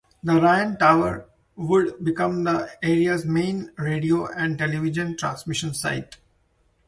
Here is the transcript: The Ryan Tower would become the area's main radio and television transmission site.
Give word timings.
The 0.23 0.41
Ryan 0.41 0.77
Tower 0.77 1.29
would 1.55 2.03
become 2.03 2.43
the 2.43 2.71
area's 2.81 3.23
main 3.23 3.71
radio 3.77 4.25
and 4.25 4.57
television 4.57 5.15
transmission 5.15 5.75
site. 5.75 6.17